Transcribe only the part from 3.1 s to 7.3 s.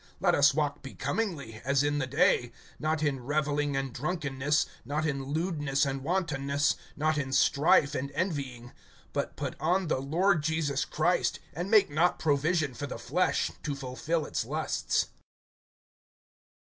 reveling and drunkenness, not in lewdness and wantonness, not